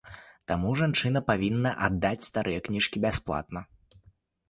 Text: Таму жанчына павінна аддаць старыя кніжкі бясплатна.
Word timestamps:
Таму 0.51 0.71
жанчына 0.81 1.19
павінна 1.29 1.75
аддаць 1.89 2.27
старыя 2.31 2.67
кніжкі 2.71 2.97
бясплатна. 3.09 3.59